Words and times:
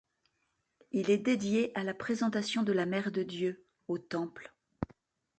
Il 0.91 1.11
est 1.11 1.19
dédié 1.19 1.71
à 1.77 1.83
la 1.83 1.93
Présentation 1.93 2.63
de 2.63 2.71
la 2.73 2.87
Mère 2.87 3.11
de 3.11 3.21
Dieu 3.21 3.63
au 3.87 3.99
Temple. 3.99 4.51